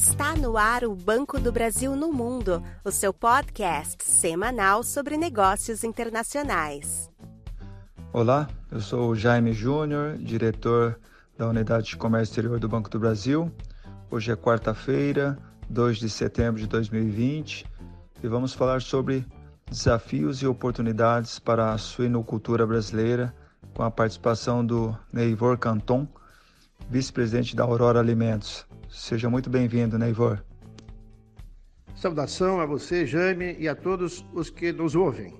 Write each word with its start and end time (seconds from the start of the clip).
Está 0.00 0.34
no 0.34 0.56
ar 0.56 0.82
o 0.82 0.94
Banco 0.94 1.38
do 1.38 1.52
Brasil 1.52 1.94
no 1.94 2.10
Mundo, 2.10 2.64
o 2.82 2.90
seu 2.90 3.12
podcast 3.12 4.02
semanal 4.02 4.82
sobre 4.82 5.18
negócios 5.18 5.84
internacionais. 5.84 7.10
Olá, 8.10 8.48
eu 8.72 8.80
sou 8.80 9.10
o 9.10 9.14
Jaime 9.14 9.52
Júnior, 9.52 10.16
diretor 10.16 10.98
da 11.36 11.46
Unidade 11.46 11.88
de 11.88 11.98
Comércio 11.98 12.32
Exterior 12.32 12.58
do 12.58 12.66
Banco 12.66 12.88
do 12.88 12.98
Brasil. 12.98 13.52
Hoje 14.10 14.32
é 14.32 14.36
quarta-feira, 14.36 15.36
2 15.68 15.98
de 15.98 16.08
setembro 16.08 16.58
de 16.58 16.66
2020, 16.66 17.66
e 18.22 18.26
vamos 18.26 18.54
falar 18.54 18.80
sobre 18.80 19.26
desafios 19.70 20.40
e 20.40 20.46
oportunidades 20.46 21.38
para 21.38 21.74
a 21.74 21.78
suinocultura 21.78 22.66
brasileira 22.66 23.34
com 23.74 23.82
a 23.82 23.90
participação 23.90 24.64
do 24.64 24.96
Neivor 25.12 25.58
Canton, 25.58 26.08
vice-presidente 26.88 27.54
da 27.54 27.64
Aurora 27.64 28.00
Alimentos. 28.00 28.66
Seja 28.90 29.30
muito 29.30 29.48
bem-vindo, 29.48 29.96
Neivor. 29.96 30.42
Saudação 31.94 32.60
a 32.60 32.66
você, 32.66 33.06
Jaime, 33.06 33.54
e 33.56 33.68
a 33.68 33.74
todos 33.74 34.24
os 34.34 34.50
que 34.50 34.72
nos 34.72 34.96
ouvem. 34.96 35.38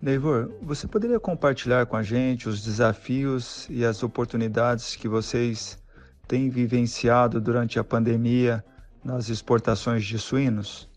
Neivor, 0.00 0.52
você 0.62 0.86
poderia 0.86 1.18
compartilhar 1.18 1.84
com 1.86 1.96
a 1.96 2.04
gente 2.04 2.48
os 2.48 2.62
desafios 2.62 3.66
e 3.68 3.84
as 3.84 4.04
oportunidades 4.04 4.94
que 4.94 5.08
vocês 5.08 5.82
têm 6.28 6.48
vivenciado 6.48 7.40
durante 7.40 7.76
a 7.78 7.84
pandemia 7.84 8.64
nas 9.02 9.28
exportações 9.28 10.04
de 10.04 10.16
suínos? 10.16 10.88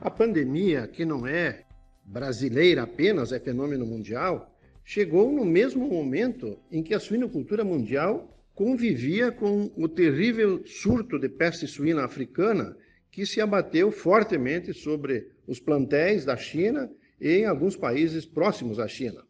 A 0.00 0.10
pandemia, 0.10 0.88
que 0.88 1.04
não 1.04 1.28
é 1.28 1.64
brasileira 2.04 2.82
apenas, 2.82 3.30
é 3.30 3.38
fenômeno 3.38 3.86
mundial, 3.86 4.52
chegou 4.84 5.30
no 5.30 5.44
mesmo 5.44 5.86
momento 5.86 6.58
em 6.72 6.82
que 6.82 6.92
a 6.92 7.00
suinocultura 7.00 7.62
mundial 7.62 8.34
convivia 8.58 9.30
com 9.30 9.70
o 9.76 9.88
terrível 9.88 10.66
surto 10.66 11.16
de 11.16 11.28
peste 11.28 11.64
suína 11.68 12.04
africana 12.04 12.76
que 13.08 13.24
se 13.24 13.40
abateu 13.40 13.92
fortemente 13.92 14.74
sobre 14.74 15.30
os 15.46 15.60
plantéis 15.60 16.24
da 16.24 16.36
China 16.36 16.90
e 17.20 17.36
em 17.36 17.46
alguns 17.46 17.76
países 17.76 18.26
próximos 18.26 18.80
à 18.80 18.88
China. 18.88 19.22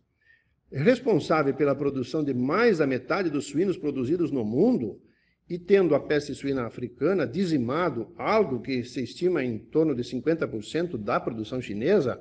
Responsável 0.72 1.52
pela 1.52 1.74
produção 1.74 2.24
de 2.24 2.32
mais 2.32 2.78
da 2.78 2.86
metade 2.86 3.28
dos 3.28 3.44
suínos 3.44 3.76
produzidos 3.76 4.30
no 4.30 4.46
mundo, 4.46 4.98
e 5.46 5.58
tendo 5.58 5.94
a 5.94 6.00
peste 6.00 6.34
suína 6.34 6.64
africana 6.64 7.26
dizimado 7.26 8.10
algo 8.16 8.62
que 8.62 8.82
se 8.82 9.02
estima 9.02 9.44
em 9.44 9.58
torno 9.58 9.94
de 9.94 10.02
50% 10.04 10.96
da 10.96 11.20
produção 11.20 11.60
chinesa, 11.60 12.18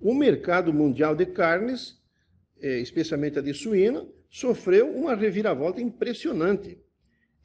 o 0.00 0.12
mercado 0.12 0.72
mundial 0.72 1.14
de 1.14 1.26
carnes 1.26 1.97
especialmente 2.60 3.38
a 3.38 3.42
de 3.42 3.54
suína, 3.54 4.06
sofreu 4.30 4.90
uma 4.90 5.14
reviravolta 5.14 5.80
impressionante. 5.80 6.78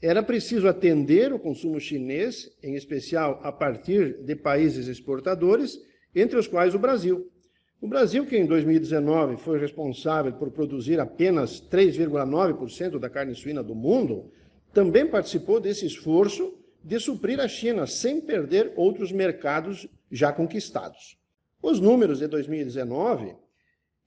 Era 0.02 0.22
preciso 0.22 0.68
atender 0.68 1.32
o 1.32 1.40
consumo 1.40 1.80
chinês, 1.80 2.52
em 2.62 2.76
especial 2.76 3.40
a 3.44 3.52
partir 3.52 4.22
de 4.24 4.36
países 4.36 4.88
exportadores, 4.88 5.80
entre 6.14 6.38
os 6.38 6.48
quais 6.48 6.76
o 6.76 6.80
Brasil. 6.80 7.32
O 7.80 7.88
Brasil, 7.88 8.26
que 8.26 8.38
em 8.38 8.46
2019 8.46 9.38
foi 9.38 9.60
responsável 9.60 10.34
por 10.34 10.52
produzir 10.52 11.00
apenas 11.00 11.62
3,9% 11.62 13.00
da 13.00 13.10
carne 13.10 13.36
suína 13.36 13.64
do 13.64 13.76
mundo, 13.76 14.32
também 14.74 15.06
participou 15.06 15.60
desse 15.60 15.86
esforço 15.86 16.58
de 16.84 17.00
suprir 17.00 17.40
a 17.40 17.48
China 17.48 17.88
sem 17.88 18.20
perder 18.20 18.74
outros 18.76 19.12
mercados 19.12 19.88
já 20.12 20.34
conquistados. 20.34 21.18
Os 21.62 21.80
números 21.80 22.20
de 22.20 22.28
2019 22.28 23.36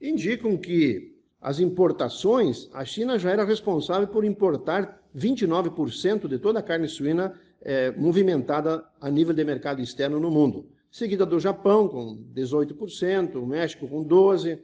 indicam 0.00 0.56
que 0.56 1.16
as 1.41 1.61
importações, 1.61 2.69
a 2.72 2.84
China 2.84 3.19
já 3.19 3.30
era 3.30 3.44
responsável 3.44 4.08
por 4.08 4.25
importar 4.25 5.00
29% 5.16 6.28
de 6.28 6.38
toda 6.38 6.58
a 6.58 6.62
carne 6.62 6.88
suína 6.88 7.38
é, 7.61 7.91
movimentada 7.92 8.84
a 9.00 9.11
nível 9.11 9.34
de 9.34 9.44
mercado 9.44 9.80
externo 9.80 10.19
no 10.19 10.30
mundo. 10.30 10.69
Seguida 10.91 11.26
do 11.26 11.38
Japão, 11.38 11.88
com 11.88 12.25
18%, 12.34 13.37
o 13.37 13.47
México 13.47 13.88
com 13.88 14.04
12%, 14.04 14.59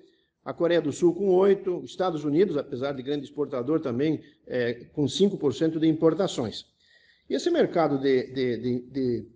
a 0.44 0.52
Coreia 0.52 0.80
do 0.80 0.90
Sul 0.90 1.14
com 1.14 1.28
8%, 1.28 1.84
Estados 1.84 2.24
Unidos, 2.24 2.56
apesar 2.56 2.92
de 2.92 3.02
grande 3.02 3.24
exportador, 3.24 3.80
também 3.80 4.20
é, 4.46 4.86
com 4.92 5.04
5% 5.04 5.78
de 5.78 5.86
importações. 5.86 6.66
E 7.30 7.34
esse 7.34 7.50
mercado 7.50 7.98
de, 7.98 8.26
de, 8.32 8.56
de, 8.56 9.26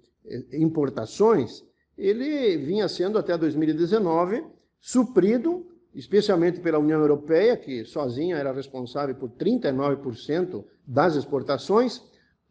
de 0.50 0.62
importações, 0.62 1.64
ele 1.96 2.56
vinha 2.56 2.88
sendo 2.88 3.18
até 3.18 3.38
2019 3.38 4.44
suprido 4.80 5.66
especialmente 5.96 6.60
pela 6.60 6.78
União 6.78 7.00
Europeia, 7.00 7.56
que 7.56 7.84
sozinha 7.86 8.36
era 8.36 8.52
responsável 8.52 9.14
por 9.14 9.30
39% 9.30 10.62
das 10.86 11.16
exportações, 11.16 12.02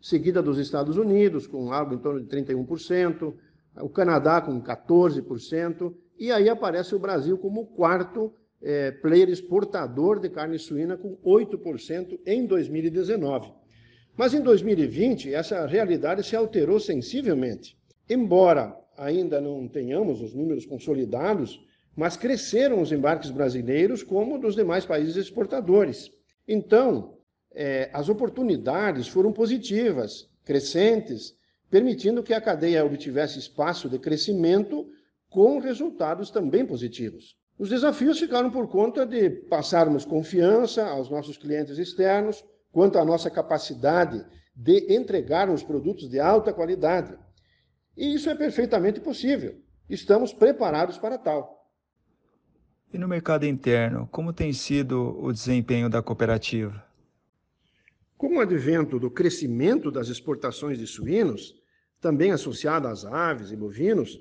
seguida 0.01 0.41
dos 0.41 0.57
Estados 0.57 0.97
Unidos, 0.97 1.45
com 1.45 1.72
algo 1.72 1.94
em 1.94 2.00
torno 2.00 2.19
de 2.19 2.28
31%, 2.28 3.33
o 3.81 3.89
Canadá 3.89 4.41
com 4.41 4.59
14%, 4.59 5.94
e 6.17 6.31
aí 6.31 6.50
aparece 6.50 6.95
o 6.95 7.00
Brasil 7.00 7.38
como 7.38 7.61
o 7.61 7.67
quarto 7.67 8.33
é, 8.63 8.89
player 8.89 9.29
exportador 9.29 10.19
de 10.19 10.29
carne 10.29 10.57
suína, 10.57 10.97
com 10.97 11.16
8% 11.17 12.19
em 12.25 12.47
2019. 12.47 13.53
Mas 14.17 14.33
em 14.33 14.41
2020, 14.41 15.33
essa 15.33 15.67
realidade 15.67 16.25
se 16.25 16.35
alterou 16.35 16.79
sensivelmente. 16.79 17.77
Embora 18.09 18.75
ainda 18.97 19.39
não 19.39 19.67
tenhamos 19.67 20.22
os 20.22 20.33
números 20.33 20.66
consolidados, 20.66 21.59
mas 21.95 22.17
cresceram 22.17 22.81
os 22.81 22.91
embarques 22.91 23.31
brasileiros 23.31 24.03
como 24.03 24.38
dos 24.38 24.56
demais 24.56 24.85
países 24.85 25.16
exportadores. 25.16 26.11
Então, 26.47 27.17
é, 27.53 27.89
as 27.94 28.09
oportunidades 28.09 29.07
foram 29.07 29.31
positivas, 29.31 30.29
crescentes, 30.44 31.35
permitindo 31.69 32.22
que 32.22 32.33
a 32.33 32.41
cadeia 32.41 32.85
obtivesse 32.85 33.39
espaço 33.39 33.89
de 33.89 33.97
crescimento 33.97 34.88
com 35.29 35.59
resultados 35.59 36.29
também 36.29 36.66
positivos. 36.66 37.38
Os 37.57 37.69
desafios 37.69 38.19
ficaram 38.19 38.51
por 38.51 38.67
conta 38.67 39.06
de 39.06 39.29
passarmos 39.29 40.03
confiança 40.03 40.85
aos 40.85 41.09
nossos 41.09 41.38
clientes 41.38 41.77
externos 41.77 42.44
quanto 42.72 43.00
à 43.00 43.06
nossa 43.06 43.29
capacidade 43.29 44.25
de 44.53 44.94
entregarmos 44.94 45.63
produtos 45.63 46.09
de 46.09 46.19
alta 46.19 46.51
qualidade. 46.51 47.17
E 47.95 48.13
isso 48.13 48.29
é 48.29 48.35
perfeitamente 48.35 49.00
possível. 49.00 49.56
Estamos 49.89 50.33
preparados 50.33 50.97
para 50.97 51.17
tal. 51.17 51.65
E 52.94 52.97
no 52.97 53.07
mercado 53.07 53.46
interno, 53.46 54.07
como 54.12 54.31
tem 54.31 54.53
sido 54.53 55.18
o 55.19 55.31
desempenho 55.31 55.90
da 55.90 56.01
cooperativa? 56.01 56.85
Com 58.18 58.38
o 58.38 58.40
advento 58.40 58.97
do 58.97 59.12
crescimento 59.12 59.91
das 59.91 60.07
exportações 60.07 60.78
de 60.79 60.88
suínos, 60.88 61.62
também 62.00 62.31
associado 62.31 62.88
às 62.88 63.03
aves 63.03 63.51
e 63.51 63.56
bovinos, 63.56 64.19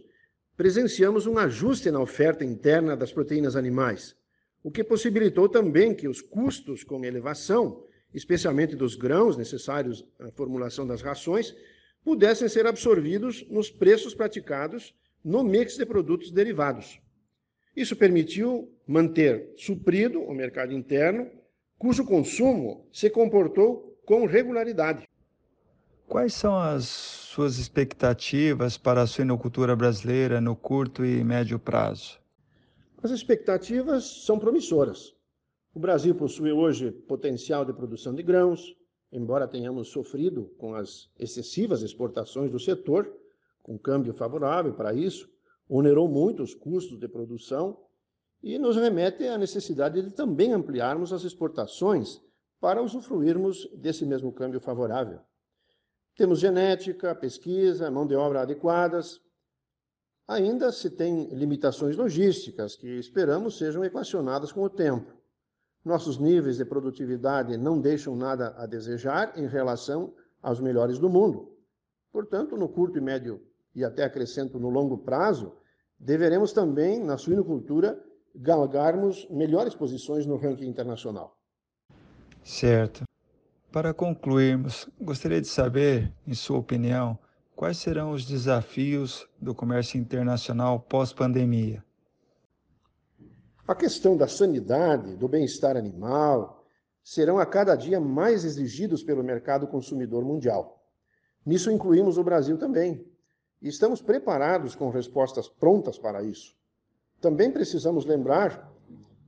presenciamos 0.56 1.26
um 1.26 1.38
ajuste 1.38 1.90
na 1.90 2.00
oferta 2.00 2.44
interna 2.44 2.96
das 2.96 3.12
proteínas 3.12 3.54
animais, 3.54 4.16
o 4.62 4.70
que 4.70 4.82
possibilitou 4.82 5.48
também 5.48 5.94
que 5.94 6.08
os 6.08 6.20
custos 6.20 6.82
com 6.82 7.04
elevação, 7.04 7.84
especialmente 8.12 8.74
dos 8.74 8.96
grãos 8.96 9.36
necessários 9.36 10.04
à 10.18 10.30
formulação 10.30 10.86
das 10.86 11.02
rações, 11.02 11.54
pudessem 12.02 12.48
ser 12.48 12.66
absorvidos 12.66 13.46
nos 13.48 13.70
preços 13.70 14.14
praticados 14.14 14.94
no 15.24 15.42
mix 15.44 15.76
de 15.76 15.86
produtos 15.86 16.30
derivados. 16.30 17.03
Isso 17.76 17.96
permitiu 17.96 18.72
manter 18.86 19.52
suprido 19.56 20.20
o 20.22 20.32
mercado 20.32 20.72
interno, 20.72 21.28
cujo 21.76 22.04
consumo 22.04 22.86
se 22.92 23.10
comportou 23.10 23.98
com 24.06 24.26
regularidade. 24.26 25.08
Quais 26.06 26.34
são 26.34 26.56
as 26.56 26.84
suas 26.84 27.58
expectativas 27.58 28.78
para 28.78 29.02
a 29.02 29.06
suinocultura 29.06 29.74
brasileira 29.74 30.40
no 30.40 30.54
curto 30.54 31.04
e 31.04 31.24
médio 31.24 31.58
prazo? 31.58 32.20
As 33.02 33.10
expectativas 33.10 34.24
são 34.24 34.38
promissoras. 34.38 35.14
O 35.74 35.80
Brasil 35.80 36.14
possui 36.14 36.52
hoje 36.52 36.92
potencial 36.92 37.64
de 37.64 37.72
produção 37.72 38.14
de 38.14 38.22
grãos, 38.22 38.76
embora 39.10 39.48
tenhamos 39.48 39.88
sofrido 39.88 40.54
com 40.58 40.74
as 40.74 41.10
excessivas 41.18 41.82
exportações 41.82 42.50
do 42.52 42.60
setor, 42.60 43.12
com 43.62 43.76
câmbio 43.76 44.14
favorável 44.14 44.72
para 44.74 44.94
isso, 44.94 45.28
onerou 45.68 46.08
muito 46.08 46.42
os 46.42 46.54
custos 46.54 46.98
de 46.98 47.08
produção 47.08 47.78
e 48.42 48.58
nos 48.58 48.76
remete 48.76 49.26
à 49.26 49.38
necessidade 49.38 50.02
de 50.02 50.10
também 50.10 50.52
ampliarmos 50.52 51.12
as 51.12 51.24
exportações 51.24 52.20
para 52.60 52.82
usufruirmos 52.82 53.68
desse 53.74 54.04
mesmo 54.04 54.32
câmbio 54.32 54.60
favorável. 54.60 55.20
Temos 56.16 56.38
genética, 56.38 57.14
pesquisa, 57.14 57.90
mão 57.90 58.06
de 58.06 58.14
obra 58.14 58.42
adequadas. 58.42 59.20
Ainda 60.28 60.70
se 60.70 60.90
tem 60.90 61.26
limitações 61.34 61.96
logísticas 61.96 62.76
que 62.76 62.86
esperamos 62.98 63.58
sejam 63.58 63.84
equacionadas 63.84 64.52
com 64.52 64.62
o 64.62 64.70
tempo. 64.70 65.12
Nossos 65.84 66.18
níveis 66.18 66.56
de 66.56 66.64
produtividade 66.64 67.56
não 67.56 67.80
deixam 67.80 68.16
nada 68.16 68.54
a 68.56 68.64
desejar 68.64 69.38
em 69.38 69.46
relação 69.46 70.14
aos 70.40 70.60
melhores 70.60 70.98
do 70.98 71.10
mundo. 71.10 71.54
Portanto, 72.12 72.56
no 72.56 72.68
curto 72.68 72.96
e 72.96 73.00
médio 73.00 73.42
e 73.74 73.84
até 73.84 74.04
acrescento 74.04 74.58
no 74.58 74.68
longo 74.68 74.98
prazo, 74.98 75.52
deveremos 75.98 76.52
também, 76.52 77.02
na 77.02 77.16
suinocultura, 77.16 77.98
galgarmos 78.34 79.26
melhores 79.30 79.74
posições 79.74 80.26
no 80.26 80.36
ranking 80.36 80.66
internacional. 80.66 81.36
Certo. 82.42 83.04
Para 83.72 83.94
concluirmos, 83.94 84.88
gostaria 85.00 85.40
de 85.40 85.48
saber, 85.48 86.12
em 86.26 86.34
sua 86.34 86.58
opinião, 86.58 87.18
quais 87.56 87.78
serão 87.78 88.12
os 88.12 88.24
desafios 88.24 89.26
do 89.40 89.54
comércio 89.54 89.98
internacional 89.98 90.78
pós-pandemia? 90.80 91.84
A 93.66 93.74
questão 93.74 94.16
da 94.16 94.28
sanidade, 94.28 95.16
do 95.16 95.26
bem-estar 95.26 95.76
animal, 95.76 96.66
serão 97.02 97.38
a 97.38 97.46
cada 97.46 97.74
dia 97.74 97.98
mais 97.98 98.44
exigidos 98.44 99.02
pelo 99.02 99.24
mercado 99.24 99.66
consumidor 99.66 100.24
mundial. 100.24 100.84
Nisso 101.44 101.70
incluímos 101.70 102.18
o 102.18 102.24
Brasil 102.24 102.58
também. 102.58 103.04
E 103.64 103.68
estamos 103.68 104.02
preparados 104.02 104.74
com 104.74 104.90
respostas 104.90 105.48
prontas 105.48 105.98
para 105.98 106.22
isso. 106.22 106.54
Também 107.18 107.50
precisamos 107.50 108.04
lembrar 108.04 108.70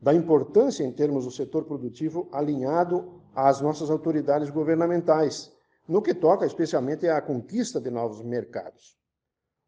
da 0.03 0.13
importância 0.13 0.85
em 0.85 0.93
termos 0.93 1.25
do 1.25 1.31
setor 1.31 1.65
produtivo 1.65 2.29
alinhado 2.31 3.19
às 3.35 3.63
nossas 3.63 3.89
autoridades 3.89 4.51
governamentais, 4.51 5.51
no 5.89 6.03
que 6.03 6.13
toca 6.13 6.45
especialmente 6.45 7.09
à 7.09 7.19
conquista 7.23 7.81
de 7.81 7.91
novos 7.91 8.21
mercados. 8.21 8.99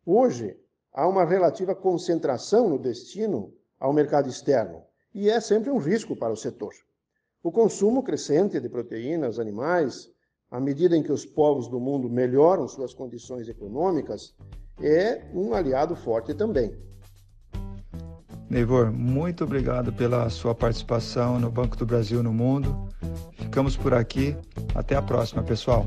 Hoje, 0.05 0.61
há 0.93 1.09
uma 1.09 1.25
relativa 1.25 1.75
concentração 1.75 2.69
no 2.69 2.79
destino 2.79 3.55
ao 3.81 3.95
mercado 3.95 4.29
externo, 4.29 4.85
e 5.15 5.31
é 5.31 5.41
sempre 5.41 5.71
um 5.71 5.79
risco 5.79 6.15
para 6.15 6.35
o 6.35 6.37
setor. 6.37 6.75
O 7.43 7.51
consumo 7.51 8.03
crescente 8.03 8.61
de 8.61 8.69
proteínas 8.69 9.39
animais, 9.39 10.13
à 10.51 10.59
medida 10.59 10.97
em 10.97 11.03
que 11.03 11.13
os 11.13 11.25
povos 11.25 11.69
do 11.69 11.79
mundo 11.79 12.09
melhoram 12.09 12.67
suas 12.67 12.95
condições 12.95 13.49
econômicas, 13.49 14.35
é 14.81 15.31
um 15.35 15.53
aliado 15.53 15.95
forte 15.95 16.35
também. 16.35 16.75
Neivor, 18.49 18.91
muito 18.91 19.45
obrigado 19.45 19.93
pela 19.93 20.31
sua 20.31 20.55
participação 20.55 21.39
no 21.39 21.51
Banco 21.51 21.77
do 21.77 21.85
Brasil 21.85 22.23
no 22.23 22.33
Mundo. 22.33 22.89
Ficamos 23.33 23.77
por 23.77 23.93
aqui. 23.93 24.35
Até 24.75 24.97
a 24.97 25.03
próxima, 25.03 25.43
pessoal. 25.43 25.85